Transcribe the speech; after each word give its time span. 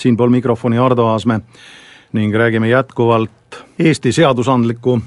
siinpool 0.00 0.28
mikrofoni 0.28 0.78
Ardo 0.78 1.06
Aasmäe 1.06 1.40
ning 2.12 2.34
räägime 2.34 2.68
jätkuvalt 2.68 3.30
Eesti 3.78 4.12
seadusandliku 4.12 5.00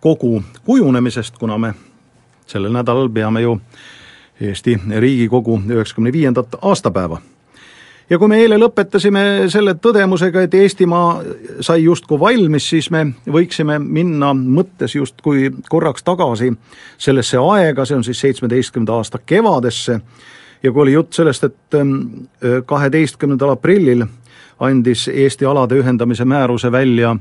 kogu 0.00 0.42
kujunemisest, 0.64 1.38
kuna 1.38 1.58
me 1.58 1.74
sellel 2.46 2.72
nädalal 2.72 3.08
peame 3.08 3.40
ju 3.40 3.60
Eesti 4.40 4.80
Riigikogu 4.98 5.60
üheksakümne 5.68 6.12
viiendat 6.12 6.48
aastapäeva. 6.62 7.20
Ja 8.12 8.18
kui 8.20 8.28
me 8.28 8.42
eile 8.42 8.58
lõpetasime 8.60 9.22
selle 9.52 9.72
tõdemusega, 9.80 10.42
et 10.44 10.54
Eestimaa 10.54 11.22
sai 11.64 11.86
justkui 11.86 12.18
valmis, 12.20 12.66
siis 12.68 12.90
me 12.92 13.06
võiksime 13.24 13.78
minna 13.80 14.34
mõttes 14.36 14.92
justkui 14.98 15.48
korraks 15.72 16.04
tagasi 16.04 16.50
sellesse 17.00 17.40
aega, 17.40 17.86
see 17.88 17.96
on 17.96 18.04
siis 18.04 18.20
seitsmeteistkümnenda 18.20 18.98
aasta 19.00 19.20
kevadesse, 19.24 19.96
ja 20.62 20.72
kui 20.72 20.84
oli 20.84 20.98
jutt 20.98 21.16
sellest, 21.16 21.48
et 21.48 21.78
kaheteistkümnendal 22.68 23.54
aprillil 23.56 24.04
andis 24.62 25.08
Eesti 25.08 25.48
alade 25.48 25.80
ühendamise 25.80 26.28
määruse 26.28 26.72
välja 26.72 27.16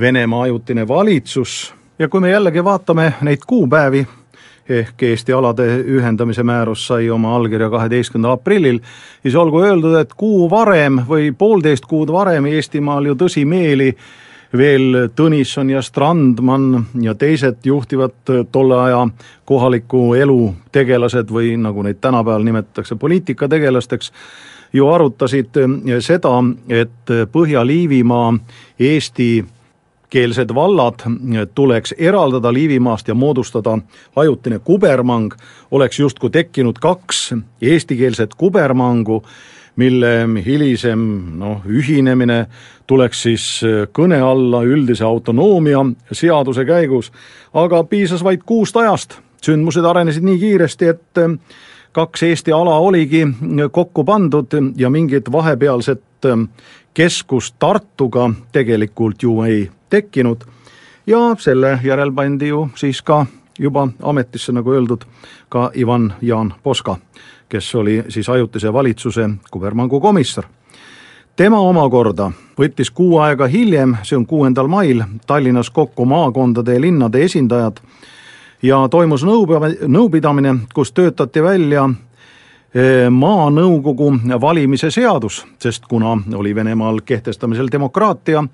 Venemaa 0.00 0.42
ajutine 0.46 0.86
valitsus. 0.88 1.74
Ja 1.98 2.08
kui 2.08 2.20
me 2.20 2.30
jällegi 2.30 2.62
vaatame 2.64 3.10
neid 3.26 3.42
kuupäevi, 3.46 4.06
ehk 4.68 5.02
Eesti 5.02 5.32
alade 5.32 5.66
ühendamise 5.80 6.42
määrus 6.42 6.86
sai 6.86 7.10
oma 7.10 7.36
allkirja 7.36 7.70
kaheteistkümnendal 7.70 8.36
aprillil, 8.36 8.80
siis 9.22 9.34
olgu 9.34 9.62
öeldud, 9.64 9.96
et 10.00 10.14
kuu 10.16 10.50
varem 10.50 11.00
või 11.08 11.32
poolteist 11.32 11.86
kuud 11.88 12.12
varem 12.12 12.46
Eestimaal 12.46 13.08
ju 13.08 13.16
tõsimeeli 13.18 13.94
veel 14.56 15.08
Tõnisson 15.16 15.70
ja 15.70 15.82
Strandman 15.82 16.86
ja 17.02 17.14
teised 17.14 17.64
juhtivad 17.64 18.32
tolle 18.52 18.80
aja 18.80 19.02
kohaliku 19.44 20.14
elu 20.14 20.54
tegelased 20.72 21.28
või 21.32 21.56
nagu 21.60 21.82
neid 21.82 22.00
tänapäeval 22.00 22.44
nimetatakse, 22.44 22.96
poliitikategelasteks, 22.96 24.12
ju 24.72 24.88
arutasid 24.88 25.60
seda, 26.00 26.32
et 26.68 27.12
Põhja-Liivimaa 27.32 28.32
Eesti 28.80 29.44
keelsed 30.10 30.54
vallad 30.54 31.04
tuleks 31.54 31.94
eraldada 31.98 32.52
Liivimaast 32.52 33.08
ja 33.08 33.14
moodustada 33.14 33.78
ajutine 34.16 34.58
kubermang, 34.58 35.32
oleks 35.70 36.00
justkui 36.00 36.30
tekkinud 36.30 36.78
kaks 36.80 37.34
eestikeelset 37.62 38.34
kubermangu, 38.34 39.22
mille 39.76 40.26
hilisem 40.44 41.00
noh, 41.38 41.62
ühinemine 41.66 42.46
tuleks 42.86 43.22
siis 43.22 43.46
kõne 43.94 44.18
alla 44.24 44.64
üldise 44.66 45.04
autonoomia 45.04 45.84
seaduse 46.12 46.64
käigus, 46.64 47.12
aga 47.54 47.84
piisas 47.84 48.24
vaid 48.24 48.42
kuust 48.46 48.76
ajast. 48.76 49.20
sündmused 49.42 49.84
arenesid 49.84 50.24
nii 50.26 50.38
kiiresti, 50.38 50.86
et 50.88 51.18
kaks 51.92 52.22
Eesti 52.22 52.52
ala 52.52 52.74
oligi 52.78 53.22
kokku 53.70 54.04
pandud 54.04 54.56
ja 54.76 54.90
mingit 54.90 55.32
vahepealset 55.32 56.02
keskust 56.98 57.54
Tartuga 57.58 58.30
tegelikult 58.52 59.22
ju 59.22 59.42
ei 59.42 59.70
tekkinud 59.90 60.40
ja 61.06 61.18
selle 61.38 61.78
järel 61.84 62.10
pandi 62.12 62.48
ju 62.48 62.64
siis 62.74 63.02
ka 63.02 63.26
juba 63.58 63.88
ametisse, 64.02 64.52
nagu 64.52 64.72
öeldud, 64.74 65.04
ka 65.48 65.70
Ivan 65.74 66.12
Jaan 66.22 66.54
Poska, 66.62 66.96
kes 67.48 67.74
oli 67.74 68.02
siis 68.08 68.28
ajutise 68.28 68.72
valitsuse 68.72 69.28
kubermangu 69.50 70.00
komissar. 70.00 70.44
tema 71.36 71.60
omakorda 71.60 72.32
võttis 72.58 72.90
kuu 72.90 73.18
aega 73.18 73.46
hiljem, 73.46 73.96
see 74.02 74.16
on 74.16 74.26
kuuendal 74.26 74.66
mail, 74.66 75.04
Tallinnas 75.26 75.70
kokku 75.70 76.04
maakondade 76.04 76.74
ja 76.74 76.80
linnade 76.80 77.22
esindajad 77.24 77.78
ja 78.62 78.88
toimus 78.90 79.22
nõupidav-, 79.22 79.86
nõupidamine, 79.86 80.58
kus 80.74 80.92
töötati 80.92 81.42
välja 81.42 81.88
maanõukogu 83.10 84.12
valimise 84.40 84.90
seadus, 84.90 85.46
sest 85.58 85.86
kuna 85.88 86.18
oli 86.36 86.54
Venemaal 86.54 87.00
kehtestamisel 87.04 87.68
demokraatia, 87.72 88.44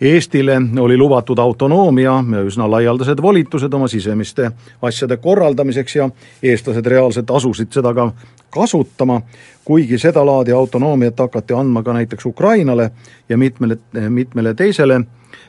Eestile 0.00 0.60
oli 0.80 0.96
lubatud 0.98 1.38
autonoomia 1.38 2.24
ja 2.32 2.42
üsna 2.44 2.66
laialdased 2.70 3.22
volitused 3.22 3.72
oma 3.72 3.88
sisemiste 3.88 4.50
asjade 4.82 5.16
korraldamiseks 5.16 5.96
ja 5.96 6.10
eestlased 6.42 6.86
reaalselt 6.86 7.30
asusid 7.30 7.72
seda 7.72 7.94
ka 7.94 8.10
kasutama, 8.50 9.20
kuigi 9.64 9.98
sedalaadi 9.98 10.52
autonoomiat 10.52 11.18
hakati 11.18 11.54
andma 11.54 11.82
ka 11.82 11.92
näiteks 11.92 12.26
Ukrainale 12.26 12.90
ja 13.28 13.38
mitmele, 13.38 13.78
mitmele 14.08 14.54
teisele 14.54 15.00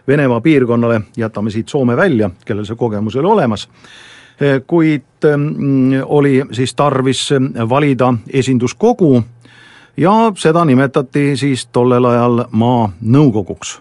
Venemaa 0.08 0.42
piirkonnale, 0.42 1.02
jätame 1.18 1.52
siit 1.52 1.68
Soome 1.70 1.98
välja, 1.98 2.30
kellel 2.46 2.66
see 2.66 2.76
kogemus 2.80 3.16
oli 3.16 3.28
olemas 3.28 3.68
kuid 4.68 5.26
oli 6.06 6.44
siis 6.52 6.76
tarvis 6.76 7.30
valida 7.70 8.14
esinduskogu 8.34 9.24
ja 9.98 10.12
seda 10.38 10.66
nimetati 10.66 11.38
siis 11.38 11.66
tollel 11.66 12.06
ajal 12.06 12.44
maanõukoguks 12.52 13.80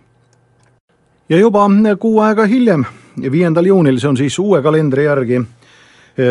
ja 1.28 1.38
juba 1.38 1.66
kuu 1.98 2.20
aega 2.20 2.46
hiljem, 2.46 2.84
viiendal 3.30 3.66
juunil, 3.66 3.98
see 3.98 4.08
on 4.08 4.16
siis 4.16 4.38
uue 4.38 4.62
kalendri 4.62 5.04
järgi, 5.04 5.42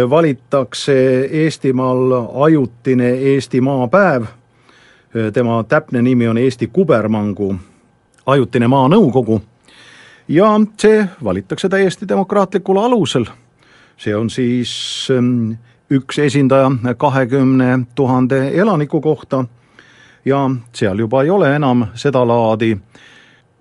valitakse 0.09 0.95
Eestimaal 1.31 2.13
ajutine 2.43 3.09
Eesti 3.09 3.61
maapäev. 3.61 4.23
tema 5.33 5.63
täpne 5.63 6.01
nimi 6.01 6.27
on 6.27 6.37
Eesti 6.37 6.67
Kubermangu 6.67 7.55
ajutine 8.25 8.67
maanõukogu 8.67 9.41
ja 10.27 10.59
see 10.77 11.07
valitakse 11.23 11.69
täiesti 11.69 12.07
demokraatlikul 12.07 12.77
alusel. 12.77 13.25
See 13.97 14.16
on 14.16 14.29
siis 14.29 15.07
ähm, 15.11 15.57
üks 15.89 16.19
esindaja 16.19 16.72
kahekümne 16.97 17.79
tuhande 17.95 18.47
elaniku 18.53 19.01
kohta 19.01 19.45
ja 20.25 20.50
seal 20.73 21.00
juba 21.00 21.23
ei 21.23 21.29
ole 21.29 21.56
enam 21.56 21.85
sedalaadi 21.94 22.78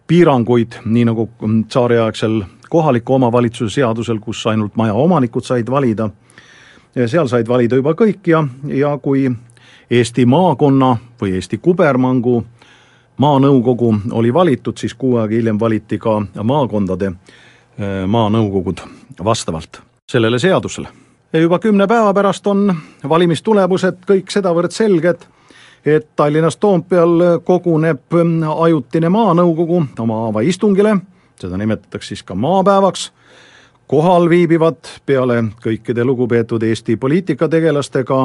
piiranguid, 0.06 0.72
nii 0.84 1.04
nagu 1.04 1.28
tsaariaegsel 1.68 2.42
kohaliku 2.70 3.14
omavalitsuse 3.14 3.74
seadusel, 3.74 4.18
kus 4.20 4.46
ainult 4.46 4.76
maja 4.76 4.94
omanikud 4.94 5.44
said 5.44 5.70
valida. 5.70 6.10
seal 7.06 7.28
said 7.28 7.48
valida 7.48 7.76
juba 7.76 7.94
kõik 7.94 8.26
ja, 8.26 8.44
ja 8.68 8.98
kui 8.98 9.30
Eesti 9.90 10.26
maakonna 10.26 10.96
või 11.20 11.34
Eesti 11.34 11.58
kubermangu 11.58 12.44
maanõukogu 13.16 13.94
oli 14.12 14.34
valitud, 14.34 14.76
siis 14.76 14.94
kuu 14.94 15.16
aega 15.16 15.34
hiljem 15.34 15.60
valiti 15.60 15.98
ka 15.98 16.22
maakondade 16.42 17.06
eh, 17.06 18.06
maanõukogud 18.06 18.80
vastavalt 19.24 19.93
sellele 20.08 20.38
seadusele. 20.38 20.88
juba 21.32 21.58
kümne 21.58 21.86
päeva 21.86 22.14
pärast 22.14 22.46
on 22.46 22.74
valimistulemused 23.08 24.04
kõik 24.06 24.30
sedavõrd 24.30 24.70
selged 24.70 25.24
et 25.86 26.08
Tallinnas 26.16 26.56
Toompeal 26.56 27.40
koguneb 27.44 28.14
ajutine 28.58 29.08
maanõukogu 29.08 29.82
oma 30.00 30.26
avaistungile, 30.28 30.96
seda 31.40 31.58
nimetatakse 31.60 32.14
siis 32.14 32.22
ka 32.22 32.34
maapäevaks, 32.34 33.10
kohal 33.86 34.28
viibivad 34.28 34.88
peale 35.06 35.42
kõikide 35.64 36.04
lugupeetud 36.04 36.62
Eesti 36.62 36.96
poliitikategelastega 36.96 38.20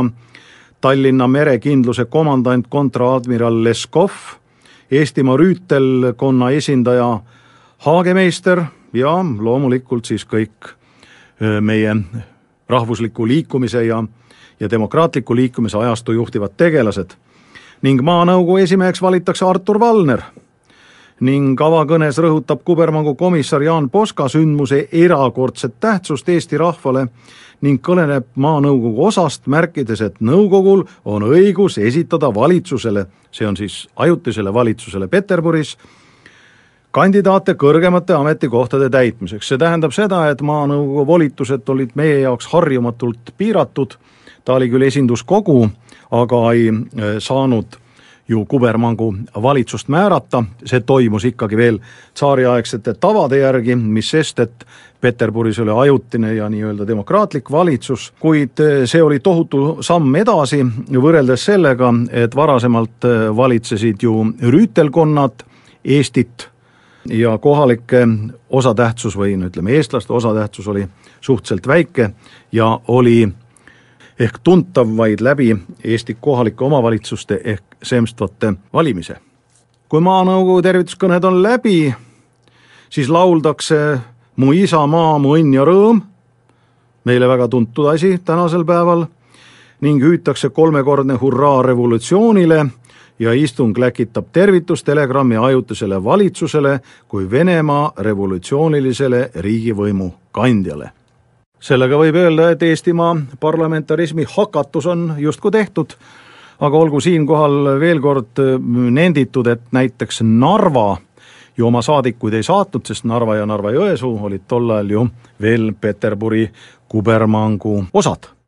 Tallinna 0.81 1.27
merekindluse 1.27 2.05
komandant 2.05 2.67
kontradmiral 2.69 3.63
Leskov, 3.63 4.11
Eestimaa 4.91 5.37
rüütelkonna 5.37 6.51
esindaja 6.51 7.19
Haagemeister 7.85 8.63
ja 8.93 9.11
loomulikult 9.39 10.05
siis 10.05 10.25
kõik 10.25 10.71
meie 11.61 11.95
rahvusliku 12.69 13.27
liikumise 13.27 13.85
ja, 13.85 14.03
ja 14.59 14.69
demokraatliku 14.69 15.35
liikumise 15.35 15.77
ajastu 15.77 16.11
juhtivad 16.11 16.57
tegelased 16.57 17.15
ning 17.81 18.01
maanõukogu 18.03 18.59
esimeheks 18.63 19.01
valitakse 19.01 19.45
Artur 19.45 19.79
Valner. 19.79 20.21
ning 21.19 21.61
avakõnes 21.61 22.15
rõhutab 22.17 22.61
kubermangu 22.63 23.15
komissar 23.15 23.63
Jaan 23.63 23.89
Poska 23.89 24.29
sündmuse 24.31 24.87
erakordset 24.91 25.73
tähtsust 25.79 26.29
Eesti 26.29 26.57
rahvale 26.57 27.07
ning 27.61 27.81
kõneleb 27.83 28.23
maanõukogu 28.35 29.05
osast, 29.05 29.47
märkides, 29.47 30.01
et 30.01 30.21
nõukogul 30.21 30.85
on 31.05 31.23
õigus 31.23 31.77
esitada 31.77 32.33
valitsusele, 32.35 33.05
see 33.31 33.47
on 33.47 33.57
siis 33.57 33.87
ajutisele 33.95 34.53
valitsusele 34.53 35.07
Peterburis, 35.07 35.77
kandidaate 36.91 37.53
kõrgemate 37.53 38.15
ametikohtade 38.17 38.89
täitmiseks, 38.89 39.47
see 39.47 39.61
tähendab 39.61 39.93
seda, 39.93 40.25
et 40.29 40.41
maanõukogu 40.41 41.05
volitused 41.07 41.69
olid 41.69 41.93
meie 41.99 42.21
jaoks 42.23 42.49
harjumatult 42.53 43.33
piiratud, 43.37 43.93
ta 44.45 44.57
oli 44.57 44.69
küll 44.71 44.87
esinduskogu, 44.87 45.61
aga 46.11 46.41
ei 46.53 46.71
äh, 46.71 47.19
saanud 47.19 47.77
ju 48.29 48.43
kubermangu 48.45 49.13
valitsust 49.41 49.87
määrata, 49.89 50.43
see 50.65 50.81
toimus 50.85 51.25
ikkagi 51.25 51.57
veel 51.57 51.79
tsaariaegsete 52.13 52.93
tavade 53.01 53.39
järgi, 53.41 53.75
mis 53.75 54.09
sest, 54.09 54.39
et 54.39 54.65
Peterburis 55.01 55.59
oli 55.63 55.71
ajutine 55.71 56.33
ja 56.35 56.49
nii-öelda 56.49 56.85
demokraatlik 56.87 57.51
valitsus, 57.51 58.11
kuid 58.19 58.61
äh, 58.65 58.83
see 58.89 59.01
oli 59.03 59.19
tohutu 59.19 59.77
samm 59.85 60.15
edasi 60.15 60.63
võrreldes 60.93 61.45
sellega, 61.51 61.93
et 62.11 62.35
varasemalt 62.35 63.05
äh, 63.05 63.27
valitsesid 63.35 64.01
ju 64.09 64.23
rüütelkonnad 64.41 65.45
Eestit 65.85 66.49
ja 67.05 67.37
kohalike 67.37 68.07
osatähtsus 68.49 69.17
või 69.17 69.37
no 69.37 69.47
ütleme, 69.47 69.71
eestlaste 69.71 70.13
osatähtsus 70.13 70.67
oli 70.67 70.87
suhteliselt 71.21 71.67
väike 71.67 72.09
ja 72.51 72.79
oli 72.87 73.29
ehk 74.19 74.39
tuntav 74.43 74.87
vaid 74.97 75.21
läbi 75.21 75.55
Eesti 75.83 76.17
kohalike 76.21 76.63
omavalitsuste 76.63 77.41
ehk 77.43 77.63
semstvate 77.83 78.53
valimise. 78.73 79.15
kui 79.89 80.01
maanõukogu 80.01 80.61
tervituskõned 80.61 81.23
on 81.25 81.43
läbi, 81.43 81.93
siis 82.89 83.09
lauldakse 83.09 83.99
Mu 84.39 84.53
isamaa, 84.55 85.17
mu 85.19 85.33
õnn 85.35 85.51
ja 85.51 85.65
rõõm, 85.67 85.97
meile 87.03 87.27
väga 87.27 87.49
tuntud 87.51 87.89
asi 87.91 88.13
tänasel 88.23 88.63
päeval, 88.63 89.03
ning 89.83 89.99
hüütakse 89.99 90.49
kolmekordne 90.55 91.17
hurraa 91.19 91.57
revolutsioonile 91.65 92.61
ja 93.19 93.33
istung 93.33 93.77
läkitab 93.77 94.25
tervitust 94.33 94.85
telegrammi 94.85 95.37
ajutisele 95.37 96.03
valitsusele 96.03 96.79
kui 97.07 97.31
Venemaa 97.31 97.91
revolutsioonilisele 97.97 99.29
riigivõimu 99.35 100.11
kandjale. 100.31 100.91
Sellega 101.59 101.97
võib 101.99 102.15
öelda, 102.15 102.51
et 102.51 102.63
Eestimaa 102.63 103.15
parlamentarismi 103.39 104.25
hakatus 104.35 104.85
on 104.87 105.13
justkui 105.17 105.51
tehtud, 105.51 105.93
aga 106.59 106.77
olgu 106.77 107.01
siinkohal 107.03 107.75
veel 107.79 107.99
kord 107.99 108.39
nenditud, 108.95 109.47
et 109.47 109.67
näiteks 109.71 110.21
Narva 110.23 110.97
ju 111.57 111.67
oma 111.67 111.81
saadikuid 111.83 112.39
ei 112.39 112.43
saatnud, 112.43 112.87
sest 112.87 113.03
Narva 113.03 113.35
ja 113.35 113.45
Narva-Jõesuu 113.45 114.15
olid 114.23 114.47
tol 114.47 114.71
ajal 114.71 114.95
ju 114.95 115.07
veel 115.41 115.73
Peterburi 115.81 116.47
kubermangu 116.87 117.81
osad 117.93 118.31